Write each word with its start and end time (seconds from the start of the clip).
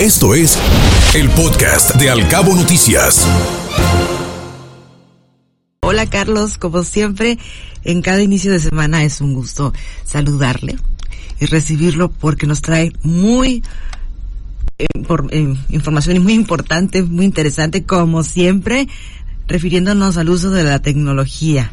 Esto 0.00 0.34
es 0.34 0.58
el 1.14 1.30
podcast 1.30 1.94
de 1.94 2.10
Alcabo 2.10 2.54
Noticias. 2.54 3.26
Hola 5.80 6.04
Carlos, 6.04 6.58
como 6.58 6.84
siempre, 6.84 7.38
en 7.82 8.02
cada 8.02 8.20
inicio 8.20 8.52
de 8.52 8.60
semana 8.60 9.04
es 9.04 9.22
un 9.22 9.32
gusto 9.32 9.72
saludarle 10.04 10.76
y 11.40 11.46
recibirlo 11.46 12.10
porque 12.10 12.46
nos 12.46 12.60
trae 12.60 12.92
muy 13.04 13.62
eh, 14.78 14.86
eh, 15.30 15.54
información 15.70 16.22
muy 16.22 16.34
importante, 16.34 17.02
muy 17.02 17.24
interesante, 17.24 17.84
como 17.84 18.22
siempre, 18.22 18.88
refiriéndonos 19.48 20.18
al 20.18 20.28
uso 20.28 20.50
de 20.50 20.64
la 20.64 20.78
tecnología. 20.82 21.72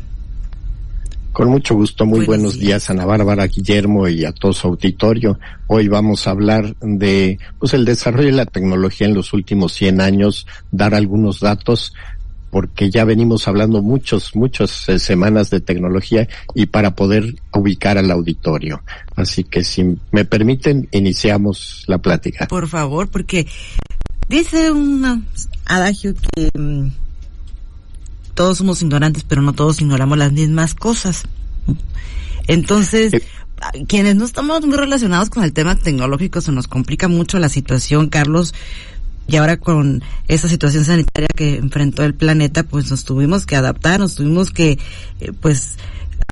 Con 1.33 1.49
mucho 1.49 1.73
gusto, 1.73 2.05
muy 2.05 2.27
buenos, 2.27 2.59
días. 2.59 2.91
Ana 2.91 3.05
Bárbara, 3.05 3.47
Guillermo 3.47 4.07
y 4.07 4.23
a 4.23 4.31
todo 4.31 4.53
su 4.53 4.67
auditorio. 4.67 5.39
Hoy 5.65 5.87
vamos 5.87 6.27
a 6.27 6.31
hablar 6.31 6.75
de 6.79 7.39
pues 7.57 7.73
el 7.73 7.85
desarrollo 7.85 8.27
de 8.27 8.33
la 8.33 8.45
tecnología 8.45 9.07
en 9.07 9.15
los 9.15 9.33
últimos 9.33 9.73
100 9.73 9.99
años, 9.99 10.45
dar 10.71 10.93
algunos 10.93 11.39
datos 11.39 11.91
porque 12.51 12.91
ya 12.91 13.03
venimos 13.03 13.47
hablando 13.47 13.81
muchos, 13.81 14.35
muchas 14.35 14.87
eh, 14.87 14.99
semanas 14.99 15.49
de 15.49 15.59
tecnología 15.59 16.27
y 16.53 16.67
para 16.67 16.93
poder 16.93 17.33
ubicar 17.51 17.97
al 17.97 18.11
auditorio. 18.11 18.83
Así 19.15 19.43
que 19.43 19.63
si 19.63 19.97
me 20.11 20.25
permiten, 20.25 20.87
iniciamos 20.91 21.83
la 21.87 21.97
plática. 21.97 22.45
Por 22.45 22.67
favor, 22.67 23.09
porque 23.09 23.47
dice 24.29 24.69
un 24.69 25.25
adagio 25.65 26.13
que 26.13 26.51
mm, 26.53 26.89
todos 28.33 28.57
somos 28.57 28.81
ignorantes, 28.81 29.23
pero 29.23 29.41
no 29.41 29.53
todos 29.53 29.81
ignoramos 29.81 30.17
las 30.17 30.31
mismas 30.31 30.73
cosas. 30.75 31.23
Entonces, 32.47 33.13
eh, 33.13 33.21
quienes 33.87 34.15
no 34.15 34.25
estamos 34.25 34.65
muy 34.65 34.77
relacionados 34.77 35.29
con 35.29 35.43
el 35.43 35.53
tema 35.53 35.75
tecnológico, 35.75 36.41
se 36.41 36.51
nos 36.51 36.67
complica 36.67 37.07
mucho 37.07 37.39
la 37.39 37.49
situación, 37.49 38.09
Carlos. 38.09 38.53
Y 39.25 39.37
ahora 39.37 39.57
con 39.57 40.03
esa 40.27 40.49
situación 40.49 40.83
sanitaria 40.83 41.29
que 41.33 41.55
enfrentó 41.55 42.03
el 42.03 42.13
planeta, 42.13 42.63
pues 42.63 42.91
nos 42.91 43.05
tuvimos 43.05 43.45
que 43.45 43.55
adaptar, 43.55 43.99
nos 43.99 44.15
tuvimos 44.15 44.51
que, 44.51 44.79
eh, 45.21 45.31
pues, 45.39 45.77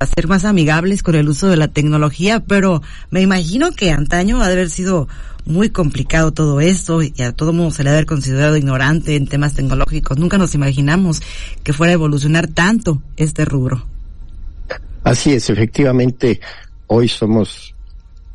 hacer 0.02 0.28
más 0.28 0.46
amigables 0.46 1.04
con 1.04 1.16
el 1.16 1.30
uso 1.30 1.48
de 1.48 1.58
la 1.58 1.68
tecnología, 1.68 2.40
pero 2.40 2.82
me 3.12 3.22
imagino 3.22 3.72
que 3.72 3.92
antaño 3.92 4.42
ha 4.42 4.48
de 4.48 4.54
haber 4.54 4.70
sido 4.72 5.08
muy 5.46 5.70
complicado 5.70 6.32
todo 6.32 6.60
esto 6.60 7.02
y 7.04 7.22
a 7.22 7.34
todo 7.34 7.54
mundo 7.54 7.72
se 7.72 7.84
le 7.84 7.90
ha 7.90 7.94
haber 7.94 8.08
considerado 8.08 8.58
ignorante 8.58 9.16
en 9.16 9.28
temas 9.28 9.54
tecnológicos. 9.54 10.18
Nunca 10.18 10.40
nos 10.40 10.56
imaginamos 10.56 11.22
que 11.64 11.74
fuera 11.74 11.92
a 11.92 11.94
evolucionar 11.94 12.48
tanto 12.48 13.02
este 13.16 13.46
rubro. 13.46 13.86
Así 15.04 15.34
es, 15.34 15.50
efectivamente, 15.50 16.42
hoy 16.88 17.08
somos 17.08 17.76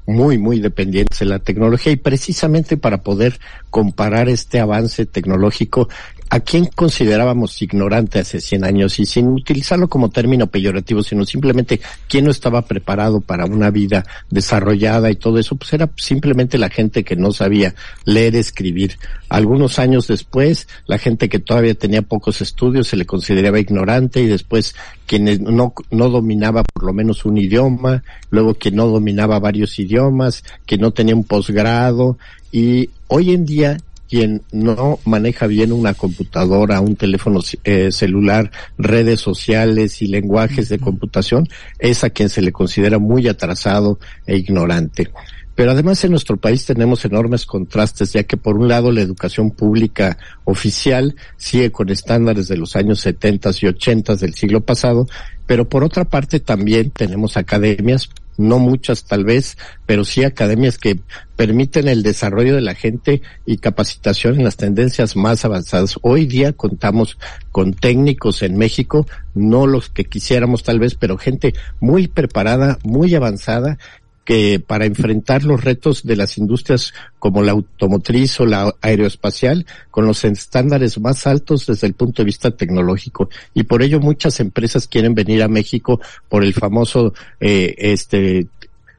muy, 0.06 0.38
muy 0.38 0.60
dependientes 0.60 1.18
de 1.18 1.26
la 1.26 1.40
tecnología 1.40 1.92
y 1.92 1.96
precisamente 1.96 2.76
para 2.76 3.02
poder 3.02 3.40
comparar 3.70 4.28
este 4.28 4.60
avance 4.60 5.04
tecnológico 5.04 5.88
a 6.28 6.40
quién 6.40 6.66
considerábamos 6.66 7.60
ignorante 7.62 8.18
hace 8.18 8.40
100 8.40 8.64
años 8.64 8.98
y 8.98 9.06
sin 9.06 9.28
utilizarlo 9.28 9.88
como 9.88 10.10
término 10.10 10.48
peyorativo, 10.48 11.02
sino 11.02 11.24
simplemente 11.24 11.80
quién 12.08 12.24
no 12.24 12.30
estaba 12.30 12.62
preparado 12.62 13.20
para 13.20 13.46
una 13.46 13.70
vida 13.70 14.04
desarrollada 14.30 15.10
y 15.10 15.16
todo 15.16 15.38
eso, 15.38 15.56
pues 15.56 15.72
era 15.72 15.88
simplemente 15.96 16.58
la 16.58 16.68
gente 16.68 17.04
que 17.04 17.16
no 17.16 17.32
sabía 17.32 17.74
leer, 18.04 18.34
escribir. 18.36 18.98
Algunos 19.28 19.78
años 19.78 20.08
después, 20.08 20.68
la 20.86 20.98
gente 20.98 21.28
que 21.28 21.38
todavía 21.38 21.74
tenía 21.74 22.02
pocos 22.02 22.40
estudios 22.40 22.88
se 22.88 22.96
le 22.96 23.06
consideraba 23.06 23.60
ignorante 23.60 24.20
y 24.20 24.26
después 24.26 24.74
quien 25.06 25.44
no, 25.44 25.74
no 25.90 26.08
dominaba 26.08 26.64
por 26.64 26.84
lo 26.84 26.92
menos 26.92 27.24
un 27.24 27.38
idioma, 27.38 28.02
luego 28.30 28.54
quien 28.54 28.76
no 28.76 28.86
dominaba 28.86 29.38
varios 29.38 29.78
idiomas, 29.78 30.42
que 30.66 30.78
no 30.78 30.90
tenía 30.90 31.14
un 31.14 31.24
posgrado 31.24 32.18
y 32.50 32.90
hoy 33.08 33.32
en 33.32 33.44
día 33.44 33.78
quien 34.08 34.42
no 34.52 34.98
maneja 35.04 35.46
bien 35.46 35.72
una 35.72 35.94
computadora, 35.94 36.80
un 36.80 36.96
teléfono 36.96 37.40
eh, 37.64 37.90
celular, 37.92 38.50
redes 38.78 39.20
sociales 39.20 40.02
y 40.02 40.06
lenguajes 40.06 40.68
de 40.68 40.78
computación, 40.78 41.48
es 41.78 42.04
a 42.04 42.10
quien 42.10 42.28
se 42.28 42.42
le 42.42 42.52
considera 42.52 42.98
muy 42.98 43.28
atrasado 43.28 43.98
e 44.26 44.36
ignorante. 44.36 45.10
Pero 45.56 45.70
además 45.70 46.04
en 46.04 46.10
nuestro 46.10 46.36
país 46.36 46.66
tenemos 46.66 47.04
enormes 47.06 47.46
contrastes, 47.46 48.12
ya 48.12 48.24
que 48.24 48.36
por 48.36 48.58
un 48.58 48.68
lado 48.68 48.92
la 48.92 49.00
educación 49.00 49.50
pública 49.50 50.18
oficial 50.44 51.16
sigue 51.38 51.72
con 51.72 51.88
estándares 51.88 52.46
de 52.46 52.58
los 52.58 52.76
años 52.76 53.00
70 53.00 53.50
y 53.62 53.66
80 53.66 54.16
del 54.16 54.34
siglo 54.34 54.60
pasado, 54.60 55.08
pero 55.46 55.66
por 55.66 55.82
otra 55.82 56.04
parte 56.04 56.40
también 56.40 56.90
tenemos 56.90 57.38
academias 57.38 58.10
no 58.38 58.58
muchas 58.58 59.04
tal 59.04 59.24
vez, 59.24 59.56
pero 59.86 60.04
sí 60.04 60.24
academias 60.24 60.78
que 60.78 61.00
permiten 61.36 61.88
el 61.88 62.02
desarrollo 62.02 62.54
de 62.54 62.60
la 62.60 62.74
gente 62.74 63.22
y 63.44 63.58
capacitación 63.58 64.36
en 64.36 64.44
las 64.44 64.56
tendencias 64.56 65.16
más 65.16 65.44
avanzadas. 65.44 65.98
Hoy 66.02 66.26
día 66.26 66.52
contamos 66.52 67.18
con 67.52 67.74
técnicos 67.74 68.42
en 68.42 68.56
México, 68.56 69.06
no 69.34 69.66
los 69.66 69.90
que 69.90 70.04
quisiéramos 70.04 70.62
tal 70.62 70.78
vez, 70.78 70.94
pero 70.94 71.18
gente 71.18 71.54
muy 71.80 72.08
preparada, 72.08 72.78
muy 72.82 73.14
avanzada 73.14 73.78
que 74.26 74.60
para 74.60 74.84
enfrentar 74.84 75.44
los 75.44 75.64
retos 75.64 76.02
de 76.02 76.16
las 76.16 76.36
industrias 76.36 76.92
como 77.18 77.42
la 77.42 77.52
automotriz 77.52 78.38
o 78.40 78.44
la 78.44 78.74
aeroespacial 78.82 79.64
con 79.90 80.04
los 80.04 80.24
estándares 80.24 81.00
más 81.00 81.26
altos 81.26 81.66
desde 81.66 81.86
el 81.86 81.94
punto 81.94 82.20
de 82.20 82.26
vista 82.26 82.50
tecnológico 82.50 83.30
y 83.54 83.62
por 83.62 83.82
ello 83.82 84.00
muchas 84.00 84.40
empresas 84.40 84.88
quieren 84.88 85.14
venir 85.14 85.42
a 85.42 85.48
México 85.48 86.00
por 86.28 86.44
el 86.44 86.52
famoso 86.52 87.14
eh, 87.40 87.74
este 87.78 88.48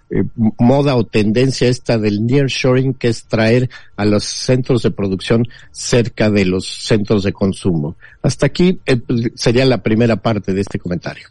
eh, 0.09 0.23
moda 0.57 0.95
o 0.95 1.05
tendencia 1.05 1.67
esta 1.67 1.97
del 1.97 2.25
nearshoring 2.25 2.93
que 2.93 3.09
es 3.09 3.25
traer 3.25 3.69
a 3.97 4.05
los 4.05 4.23
centros 4.23 4.83
de 4.83 4.91
producción 4.91 5.45
cerca 5.71 6.31
de 6.31 6.45
los 6.45 6.66
centros 6.66 7.23
de 7.23 7.33
consumo. 7.33 7.97
Hasta 8.21 8.45
aquí 8.45 8.79
eh, 8.85 9.01
sería 9.35 9.66
la 9.66 9.83
primera 9.83 10.16
parte 10.16 10.53
de 10.53 10.61
este 10.61 10.79
comentario. 10.79 11.27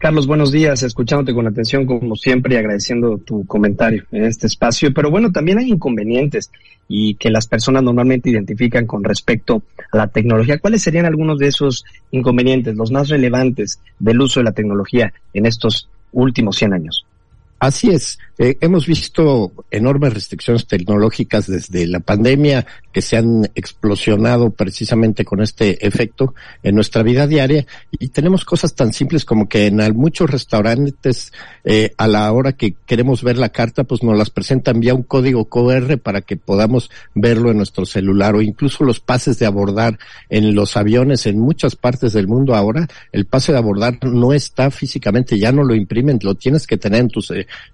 Carlos, 0.00 0.26
buenos 0.26 0.50
días, 0.50 0.82
escuchándote 0.82 1.34
con 1.34 1.46
atención 1.46 1.84
como 1.84 2.16
siempre 2.16 2.54
y 2.54 2.56
agradeciendo 2.56 3.18
tu 3.18 3.44
comentario 3.44 4.04
en 4.12 4.24
este 4.24 4.46
espacio. 4.46 4.94
Pero 4.94 5.10
bueno, 5.10 5.30
también 5.30 5.58
hay 5.58 5.68
inconvenientes 5.68 6.50
y 6.88 7.16
que 7.16 7.28
las 7.28 7.46
personas 7.46 7.82
normalmente 7.82 8.30
identifican 8.30 8.86
con 8.86 9.04
respecto 9.04 9.62
a 9.92 9.98
la 9.98 10.06
tecnología. 10.06 10.58
¿Cuáles 10.58 10.80
serían 10.80 11.04
algunos 11.04 11.38
de 11.38 11.48
esos 11.48 11.84
inconvenientes, 12.12 12.76
los 12.76 12.90
más 12.90 13.10
relevantes 13.10 13.78
del 13.98 14.22
uso 14.22 14.40
de 14.40 14.44
la 14.44 14.52
tecnología 14.52 15.12
en 15.34 15.44
estos 15.44 15.90
últimos 16.12 16.56
100 16.56 16.72
años? 16.72 17.04
Así 17.60 17.90
es, 17.90 18.18
eh, 18.38 18.56
hemos 18.62 18.86
visto 18.86 19.52
enormes 19.70 20.14
restricciones 20.14 20.66
tecnológicas 20.66 21.46
desde 21.46 21.86
la 21.86 22.00
pandemia 22.00 22.66
que 22.90 23.02
se 23.02 23.18
han 23.18 23.44
explosionado 23.54 24.48
precisamente 24.48 25.26
con 25.26 25.42
este 25.42 25.86
efecto 25.86 26.34
en 26.62 26.74
nuestra 26.74 27.02
vida 27.02 27.26
diaria. 27.26 27.66
Y 27.90 28.08
tenemos 28.08 28.46
cosas 28.46 28.74
tan 28.74 28.94
simples 28.94 29.26
como 29.26 29.46
que 29.46 29.66
en 29.66 29.76
muchos 29.94 30.30
restaurantes 30.30 31.34
eh, 31.64 31.92
a 31.98 32.08
la 32.08 32.32
hora 32.32 32.54
que 32.54 32.76
queremos 32.86 33.22
ver 33.22 33.36
la 33.36 33.50
carta 33.50 33.84
pues 33.84 34.02
nos 34.02 34.16
las 34.16 34.30
presentan 34.30 34.80
vía 34.80 34.94
un 34.94 35.02
código 35.02 35.44
QR 35.44 35.98
para 35.98 36.22
que 36.22 36.38
podamos 36.38 36.90
verlo 37.14 37.50
en 37.50 37.58
nuestro 37.58 37.84
celular 37.84 38.36
o 38.36 38.40
incluso 38.40 38.84
los 38.84 39.00
pases 39.00 39.38
de 39.38 39.44
abordar 39.44 39.98
en 40.30 40.54
los 40.54 40.78
aviones 40.78 41.26
en 41.26 41.38
muchas 41.38 41.76
partes 41.76 42.14
del 42.14 42.26
mundo 42.26 42.54
ahora. 42.54 42.88
El 43.12 43.26
pase 43.26 43.52
de 43.52 43.58
abordar 43.58 43.98
no 44.02 44.32
está 44.32 44.70
físicamente 44.70 45.38
ya 45.38 45.52
no 45.52 45.62
lo 45.62 45.74
imprimen 45.74 46.18
lo 46.22 46.34
tienes 46.34 46.66
que 46.66 46.78
tener 46.78 47.00
en 47.00 47.08
tu 47.08 47.20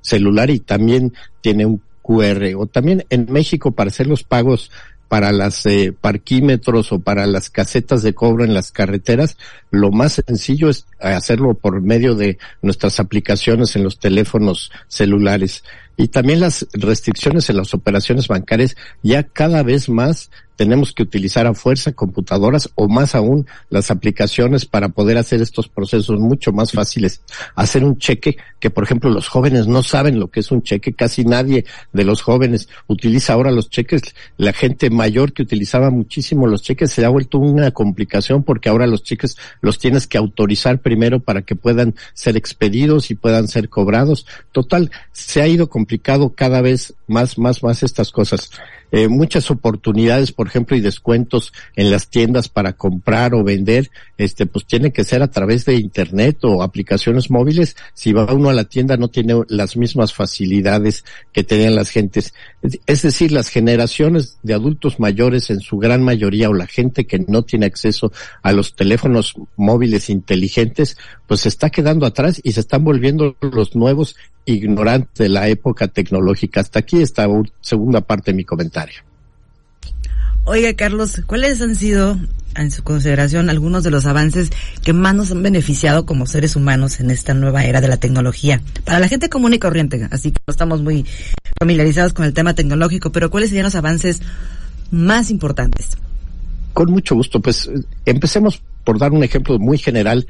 celular 0.00 0.50
y 0.50 0.60
también 0.60 1.14
tiene 1.40 1.66
un 1.66 1.82
QR. 2.02 2.54
O 2.56 2.66
también 2.66 3.04
en 3.10 3.26
México 3.30 3.72
para 3.72 3.88
hacer 3.88 4.06
los 4.06 4.22
pagos 4.22 4.70
para 5.08 5.30
las 5.32 5.64
eh, 5.66 5.94
parquímetros 5.98 6.92
o 6.92 6.98
para 6.98 7.26
las 7.26 7.48
casetas 7.50 8.02
de 8.02 8.14
cobro 8.14 8.44
en 8.44 8.54
las 8.54 8.72
carreteras, 8.72 9.36
lo 9.70 9.92
más 9.92 10.20
sencillo 10.26 10.68
es 10.68 10.86
hacerlo 10.98 11.54
por 11.54 11.80
medio 11.80 12.14
de 12.14 12.38
nuestras 12.62 12.98
aplicaciones 12.98 13.76
en 13.76 13.84
los 13.84 13.98
teléfonos 13.98 14.72
celulares. 14.88 15.62
Y 15.96 16.08
también 16.08 16.40
las 16.40 16.66
restricciones 16.72 17.48
en 17.48 17.56
las 17.56 17.72
operaciones 17.74 18.28
bancarias 18.28 18.76
ya 19.02 19.22
cada 19.22 19.62
vez 19.62 19.88
más 19.88 20.30
tenemos 20.56 20.92
que 20.92 21.02
utilizar 21.02 21.46
a 21.46 21.54
fuerza 21.54 21.92
computadoras 21.92 22.70
o 22.74 22.88
más 22.88 23.14
aún 23.14 23.46
las 23.68 23.90
aplicaciones 23.90 24.64
para 24.64 24.88
poder 24.88 25.18
hacer 25.18 25.40
estos 25.40 25.68
procesos 25.68 26.18
mucho 26.18 26.52
más 26.52 26.72
fáciles. 26.72 27.20
Hacer 27.54 27.84
un 27.84 27.98
cheque 27.98 28.38
que, 28.58 28.70
por 28.70 28.84
ejemplo, 28.84 29.10
los 29.10 29.28
jóvenes 29.28 29.66
no 29.66 29.82
saben 29.82 30.18
lo 30.18 30.28
que 30.28 30.40
es 30.40 30.50
un 30.50 30.62
cheque. 30.62 30.94
Casi 30.94 31.24
nadie 31.24 31.66
de 31.92 32.04
los 32.04 32.22
jóvenes 32.22 32.68
utiliza 32.86 33.34
ahora 33.34 33.50
los 33.50 33.68
cheques. 33.68 34.14
La 34.38 34.52
gente 34.52 34.90
mayor 34.90 35.32
que 35.32 35.42
utilizaba 35.42 35.90
muchísimo 35.90 36.46
los 36.46 36.62
cheques 36.62 36.90
se 36.90 37.04
ha 37.04 37.10
vuelto 37.10 37.38
una 37.38 37.70
complicación 37.70 38.42
porque 38.42 38.68
ahora 38.70 38.86
los 38.86 39.02
cheques 39.02 39.36
los 39.60 39.78
tienes 39.78 40.06
que 40.06 40.18
autorizar 40.18 40.80
primero 40.80 41.20
para 41.20 41.42
que 41.42 41.54
puedan 41.54 41.94
ser 42.14 42.36
expedidos 42.36 43.10
y 43.10 43.14
puedan 43.14 43.48
ser 43.48 43.68
cobrados. 43.68 44.26
Total, 44.52 44.90
se 45.12 45.42
ha 45.42 45.46
ido 45.46 45.68
complicado 45.86 46.32
cada 46.34 46.62
vez 46.62 46.94
más, 47.06 47.38
más, 47.38 47.62
más 47.62 47.84
estas 47.84 48.10
cosas. 48.10 48.50
Eh, 48.92 49.08
muchas 49.08 49.50
oportunidades, 49.50 50.32
por 50.32 50.46
ejemplo, 50.46 50.76
y 50.76 50.80
descuentos 50.80 51.52
en 51.74 51.90
las 51.90 52.08
tiendas 52.08 52.48
para 52.48 52.74
comprar 52.74 53.34
o 53.34 53.42
vender, 53.42 53.90
este, 54.16 54.46
pues 54.46 54.66
tiene 54.66 54.92
que 54.92 55.04
ser 55.04 55.22
a 55.22 55.30
través 55.30 55.64
de 55.64 55.74
internet 55.74 56.38
o 56.42 56.62
aplicaciones 56.62 57.30
móviles. 57.30 57.76
Si 57.94 58.12
va 58.12 58.32
uno 58.32 58.48
a 58.48 58.54
la 58.54 58.64
tienda 58.64 58.96
no 58.96 59.08
tiene 59.08 59.34
las 59.48 59.76
mismas 59.76 60.14
facilidades 60.14 61.04
que 61.32 61.44
tenían 61.44 61.74
las 61.74 61.90
gentes. 61.90 62.32
Es 62.86 63.02
decir, 63.02 63.32
las 63.32 63.48
generaciones 63.48 64.38
de 64.42 64.54
adultos 64.54 65.00
mayores 65.00 65.50
en 65.50 65.60
su 65.60 65.78
gran 65.78 66.02
mayoría 66.02 66.48
o 66.48 66.54
la 66.54 66.66
gente 66.66 67.06
que 67.06 67.18
no 67.18 67.42
tiene 67.42 67.66
acceso 67.66 68.12
a 68.42 68.52
los 68.52 68.74
teléfonos 68.74 69.34
móviles 69.56 70.10
inteligentes, 70.10 70.96
pues 71.26 71.40
se 71.40 71.48
está 71.48 71.70
quedando 71.70 72.06
atrás 72.06 72.40
y 72.42 72.52
se 72.52 72.60
están 72.60 72.84
volviendo 72.84 73.36
los 73.40 73.74
nuevos 73.74 74.16
ignorantes 74.46 75.14
de 75.14 75.28
la 75.28 75.48
época 75.48 75.88
tecnológica. 75.88 76.60
Hasta 76.60 76.78
aquí 76.78 77.02
esta 77.02 77.26
segunda 77.60 78.00
parte 78.00 78.30
de 78.30 78.36
mi 78.36 78.44
comentario. 78.44 78.75
Oiga, 80.44 80.74
Carlos, 80.74 81.22
¿cuáles 81.26 81.60
han 81.60 81.74
sido, 81.74 82.18
en 82.54 82.70
su 82.70 82.84
consideración, 82.84 83.50
algunos 83.50 83.82
de 83.82 83.90
los 83.90 84.06
avances 84.06 84.50
que 84.82 84.92
más 84.92 85.14
nos 85.14 85.32
han 85.32 85.42
beneficiado 85.42 86.06
como 86.06 86.26
seres 86.26 86.54
humanos 86.54 87.00
en 87.00 87.10
esta 87.10 87.34
nueva 87.34 87.64
era 87.64 87.80
de 87.80 87.88
la 87.88 87.96
tecnología? 87.96 88.62
Para 88.84 89.00
la 89.00 89.08
gente 89.08 89.28
común 89.28 89.54
y 89.54 89.58
corriente, 89.58 90.06
así 90.12 90.30
que 90.30 90.38
no 90.46 90.52
estamos 90.52 90.82
muy 90.82 91.04
familiarizados 91.58 92.12
con 92.12 92.24
el 92.24 92.32
tema 92.32 92.54
tecnológico, 92.54 93.10
pero 93.10 93.28
¿cuáles 93.30 93.50
serían 93.50 93.64
los 93.64 93.74
avances 93.74 94.22
más 94.92 95.30
importantes? 95.30 95.98
Con 96.76 96.92
mucho 96.92 97.14
gusto, 97.14 97.40
pues 97.40 97.70
empecemos 98.04 98.62
por 98.84 98.98
dar 98.98 99.12
un 99.12 99.24
ejemplo 99.24 99.58
muy 99.58 99.78
general 99.78 100.26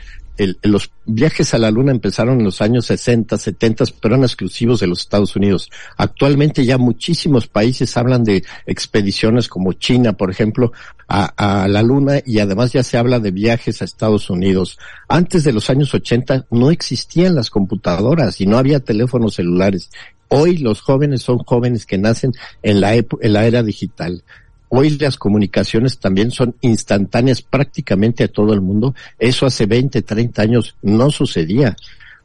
los 0.62 0.90
viajes 1.06 1.54
a 1.54 1.58
la 1.58 1.70
Luna 1.70 1.92
empezaron 1.92 2.38
en 2.38 2.44
los 2.44 2.60
años 2.60 2.86
60, 2.86 3.38
70, 3.38 3.84
pero 4.00 4.14
eran 4.14 4.24
exclusivos 4.24 4.80
de 4.80 4.86
los 4.86 5.00
Estados 5.00 5.34
Unidos. 5.36 5.70
Actualmente 5.96 6.64
ya 6.64 6.78
muchísimos 6.78 7.46
países 7.46 7.96
hablan 7.96 8.22
de 8.24 8.44
expediciones 8.66 9.48
como 9.48 9.72
China, 9.72 10.12
por 10.12 10.30
ejemplo, 10.30 10.72
a, 11.08 11.62
a 11.62 11.68
la 11.68 11.82
Luna 11.82 12.20
y 12.24 12.38
además 12.40 12.72
ya 12.72 12.82
se 12.82 12.98
habla 12.98 13.18
de 13.18 13.30
viajes 13.30 13.80
a 13.80 13.86
Estados 13.86 14.28
Unidos. 14.28 14.78
Antes 15.08 15.44
de 15.44 15.52
los 15.52 15.70
años 15.70 15.94
80 15.94 16.46
no 16.50 16.70
existían 16.70 17.34
las 17.34 17.48
computadoras 17.48 18.40
y 18.40 18.46
no 18.46 18.58
había 18.58 18.80
teléfonos 18.80 19.36
celulares. 19.36 19.90
Hoy 20.28 20.58
los 20.58 20.80
jóvenes 20.80 21.22
son 21.22 21.38
jóvenes 21.38 21.86
que 21.86 21.98
nacen 21.98 22.32
en 22.62 22.80
la, 22.80 22.94
en 22.94 23.32
la 23.32 23.46
era 23.46 23.62
digital. 23.62 24.22
Hoy 24.68 24.90
las 24.98 25.16
comunicaciones 25.16 25.98
también 25.98 26.30
son 26.30 26.54
instantáneas 26.60 27.42
prácticamente 27.42 28.24
a 28.24 28.28
todo 28.28 28.52
el 28.52 28.60
mundo. 28.60 28.94
Eso 29.18 29.46
hace 29.46 29.66
20, 29.66 30.02
30 30.02 30.42
años 30.42 30.76
no 30.82 31.10
sucedía. 31.10 31.76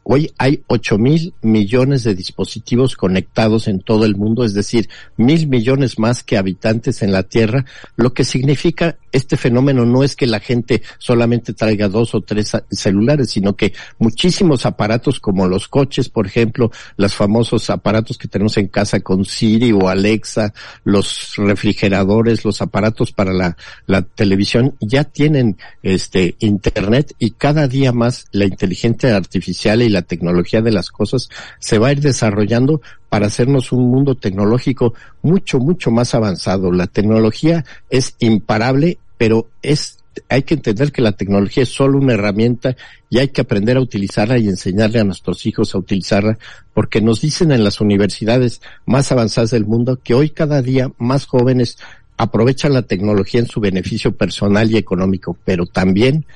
Hoy 0.04 0.32
hay 0.38 0.62
ocho 0.66 0.98
mil 0.98 1.32
millones 1.42 2.02
de 2.04 2.14
dispositivos 2.14 2.96
conectados 2.96 3.68
en 3.68 3.80
todo 3.80 4.04
el 4.04 4.16
mundo, 4.16 4.44
es 4.44 4.54
decir, 4.54 4.88
mil 5.16 5.46
millones 5.46 5.98
más 5.98 6.22
que 6.22 6.36
habitantes 6.36 7.02
en 7.02 7.12
la 7.12 7.22
Tierra, 7.22 7.64
lo 7.96 8.12
que 8.12 8.24
significa 8.24 8.96
este 9.12 9.36
fenómeno 9.36 9.84
no 9.84 10.02
es 10.02 10.16
que 10.16 10.26
la 10.26 10.40
gente 10.40 10.82
solamente 10.98 11.52
traiga 11.52 11.88
dos 11.88 12.14
o 12.14 12.22
tres 12.22 12.52
celulares, 12.70 13.30
sino 13.30 13.54
que 13.54 13.74
muchísimos 13.98 14.66
aparatos 14.66 15.20
como 15.20 15.46
los 15.46 15.68
coches, 15.68 16.08
por 16.08 16.26
ejemplo, 16.26 16.72
los 16.96 17.14
famosos 17.14 17.68
aparatos 17.70 18.16
que 18.18 18.28
tenemos 18.28 18.56
en 18.56 18.68
casa 18.68 19.00
con 19.00 19.24
Siri 19.24 19.72
o 19.72 19.88
Alexa, 19.88 20.54
los 20.84 21.34
refrigeradores, 21.36 22.44
los 22.44 22.62
aparatos 22.62 23.12
para 23.12 23.32
la, 23.32 24.02
televisión, 24.14 24.76
ya 24.80 25.04
tienen 25.04 25.58
este 25.82 26.34
internet 26.38 27.14
y 27.18 27.32
cada 27.32 27.68
día 27.68 27.92
más 27.92 28.26
la 28.32 28.46
inteligencia 28.46 29.14
artificial 29.14 29.82
la 29.92 30.02
tecnología 30.02 30.62
de 30.62 30.72
las 30.72 30.90
cosas 30.90 31.28
se 31.58 31.78
va 31.78 31.88
a 31.88 31.92
ir 31.92 32.00
desarrollando 32.00 32.80
para 33.08 33.26
hacernos 33.26 33.72
un 33.72 33.90
mundo 33.90 34.14
tecnológico 34.14 34.94
mucho, 35.22 35.58
mucho 35.58 35.90
más 35.90 36.14
avanzado. 36.14 36.72
La 36.72 36.86
tecnología 36.86 37.64
es 37.90 38.16
imparable, 38.18 38.98
pero 39.18 39.48
es 39.62 39.98
hay 40.28 40.42
que 40.42 40.54
entender 40.54 40.92
que 40.92 41.02
la 41.02 41.12
tecnología 41.12 41.62
es 41.62 41.70
solo 41.70 41.98
una 41.98 42.14
herramienta 42.14 42.76
y 43.08 43.18
hay 43.18 43.28
que 43.28 43.40
aprender 43.40 43.76
a 43.76 43.80
utilizarla 43.80 44.38
y 44.38 44.48
enseñarle 44.48 45.00
a 45.00 45.04
nuestros 45.04 45.46
hijos 45.46 45.74
a 45.74 45.78
utilizarla, 45.78 46.38
porque 46.74 47.00
nos 47.00 47.20
dicen 47.20 47.52
en 47.52 47.64
las 47.64 47.80
universidades 47.80 48.60
más 48.84 49.12
avanzadas 49.12 49.50
del 49.50 49.64
mundo 49.64 50.00
que 50.02 50.14
hoy 50.14 50.30
cada 50.30 50.62
día 50.62 50.90
más 50.98 51.26
jóvenes 51.26 51.78
aprovechan 52.16 52.74
la 52.74 52.82
tecnología 52.82 53.40
en 53.40 53.46
su 53.46 53.60
beneficio 53.60 54.14
personal 54.14 54.70
y 54.70 54.76
económico, 54.76 55.36
pero 55.44 55.66
también 55.66 56.26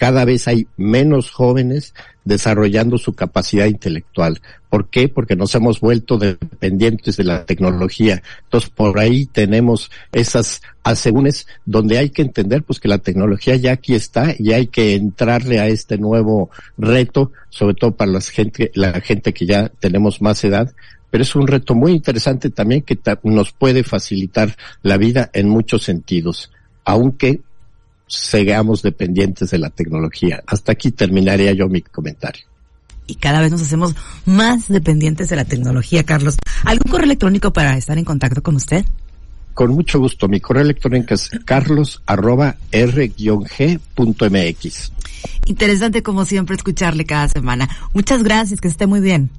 cada 0.00 0.24
vez 0.24 0.48
hay 0.48 0.66
menos 0.78 1.30
jóvenes 1.30 1.92
desarrollando 2.24 2.96
su 2.96 3.12
capacidad 3.12 3.66
intelectual. 3.66 4.40
¿Por 4.70 4.88
qué? 4.88 5.10
Porque 5.10 5.36
nos 5.36 5.54
hemos 5.54 5.78
vuelto 5.78 6.16
dependientes 6.16 7.18
de 7.18 7.24
la 7.24 7.44
tecnología. 7.44 8.22
Entonces, 8.44 8.70
por 8.70 8.98
ahí 8.98 9.26
tenemos 9.26 9.90
esas 10.10 10.62
asegúnes 10.82 11.46
donde 11.66 11.98
hay 11.98 12.08
que 12.08 12.22
entender 12.22 12.62
pues 12.62 12.80
que 12.80 12.88
la 12.88 12.96
tecnología 12.96 13.56
ya 13.56 13.72
aquí 13.72 13.94
está 13.94 14.34
y 14.38 14.52
hay 14.54 14.68
que 14.68 14.94
entrarle 14.94 15.60
a 15.60 15.68
este 15.68 15.98
nuevo 15.98 16.48
reto, 16.78 17.32
sobre 17.50 17.74
todo 17.74 17.90
para 17.94 18.10
la 18.10 18.22
gente, 18.22 18.70
la 18.74 19.02
gente 19.02 19.34
que 19.34 19.44
ya 19.44 19.68
tenemos 19.68 20.22
más 20.22 20.42
edad, 20.44 20.72
pero 21.10 21.24
es 21.24 21.34
un 21.34 21.46
reto 21.46 21.74
muy 21.74 21.92
interesante 21.92 22.48
también 22.48 22.80
que 22.80 22.98
nos 23.24 23.52
puede 23.52 23.84
facilitar 23.84 24.56
la 24.80 24.96
vida 24.96 25.28
en 25.34 25.50
muchos 25.50 25.82
sentidos, 25.82 26.50
aunque 26.86 27.42
seamos 28.10 28.82
dependientes 28.82 29.50
de 29.50 29.58
la 29.58 29.70
tecnología. 29.70 30.42
Hasta 30.46 30.72
aquí 30.72 30.90
terminaría 30.90 31.52
yo 31.52 31.68
mi 31.68 31.80
comentario. 31.80 32.44
Y 33.06 33.14
cada 33.14 33.40
vez 33.40 33.50
nos 33.50 33.62
hacemos 33.62 33.94
más 34.26 34.68
dependientes 34.68 35.28
de 35.28 35.36
la 35.36 35.44
tecnología, 35.44 36.04
Carlos. 36.04 36.36
¿Algún 36.64 36.90
correo 36.90 37.06
electrónico 37.06 37.52
para 37.52 37.76
estar 37.76 37.96
en 37.98 38.04
contacto 38.04 38.42
con 38.42 38.56
usted? 38.56 38.84
Con 39.54 39.72
mucho 39.72 39.98
gusto. 39.98 40.28
Mi 40.28 40.40
correo 40.40 40.62
electrónico 40.62 41.14
es 41.14 41.30
carlos 41.44 42.02
arroba 42.06 42.56
r-g.mx. 42.70 43.22
Interesante 45.46 46.02
como 46.02 46.24
siempre 46.24 46.56
escucharle 46.56 47.04
cada 47.04 47.28
semana. 47.28 47.68
Muchas 47.94 48.22
gracias, 48.22 48.60
que 48.60 48.68
esté 48.68 48.86
muy 48.86 49.00
bien. 49.00 49.30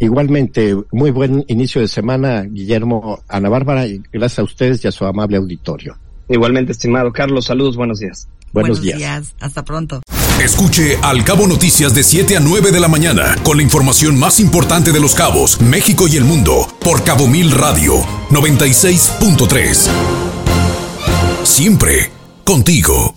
Igualmente, 0.00 0.76
muy 0.92 1.10
buen 1.10 1.44
inicio 1.48 1.80
de 1.80 1.88
semana, 1.88 2.42
Guillermo, 2.42 3.20
Ana 3.28 3.48
Bárbara, 3.48 3.86
y 3.86 4.00
gracias 4.12 4.38
a 4.38 4.44
ustedes 4.44 4.84
y 4.84 4.88
a 4.88 4.92
su 4.92 5.04
amable 5.04 5.36
auditorio. 5.36 5.96
Igualmente, 6.28 6.72
estimado 6.72 7.12
Carlos, 7.12 7.46
saludos, 7.46 7.76
buenos 7.76 8.00
días. 8.00 8.28
Buenos, 8.52 8.80
días. 8.80 9.34
Hasta 9.40 9.64
pronto. 9.64 10.00
Escuche 10.42 10.98
Al 11.02 11.24
Cabo 11.24 11.46
Noticias 11.46 11.94
de 11.94 12.02
7 12.02 12.36
a 12.36 12.40
9 12.40 12.70
de 12.70 12.80
la 12.80 12.88
mañana 12.88 13.36
con 13.42 13.56
la 13.56 13.62
información 13.62 14.18
más 14.18 14.40
importante 14.40 14.92
de 14.92 15.00
los 15.00 15.14
cabos, 15.14 15.60
México 15.60 16.06
y 16.08 16.16
el 16.16 16.24
mundo 16.24 16.66
por 16.80 17.04
Cabo 17.04 17.26
Mil 17.26 17.50
Radio 17.50 17.94
96.3. 18.30 19.90
Siempre 21.42 22.10
contigo. 22.44 23.14